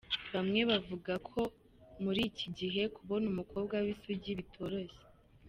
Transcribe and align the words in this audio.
Bamwe 0.33 0.61
bavuga 0.69 1.13
ko 1.29 1.41
muri 2.03 2.21
iki 2.29 2.47
gihe 2.59 2.81
kubona 2.95 3.25
umukobwa 3.33 3.75
w’isugi 3.83 4.31
bitoroshye. 4.39 5.03